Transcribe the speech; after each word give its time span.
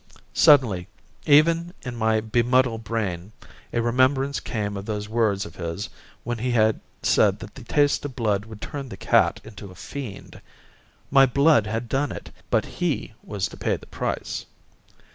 Suddenly 0.33 0.87
even 1.27 1.75
in 1.83 1.95
my 1.95 2.21
bemuddled 2.21 2.83
brain 2.83 3.33
a 3.71 3.83
remembrance 3.83 4.39
came 4.39 4.75
of 4.75 4.87
those 4.87 5.07
words 5.07 5.45
of 5.45 5.57
his 5.57 5.89
when 6.23 6.39
he 6.39 6.49
had 6.49 6.79
said 7.03 7.37
that 7.37 7.53
the 7.53 7.63
taste 7.63 8.03
of 8.03 8.15
blood 8.15 8.45
would 8.45 8.61
turn 8.61 8.89
the 8.89 8.97
cat 8.97 9.39
into 9.43 9.69
a 9.69 9.75
fiend. 9.75 10.41
My 11.11 11.27
blood 11.27 11.67
had 11.67 11.87
done 11.87 12.11
it, 12.11 12.31
but 12.49 12.65
he 12.65 13.13
was 13.21 13.47
to 13.49 13.57
pay 13.57 13.77
the 13.77 13.85
price. 13.85 14.47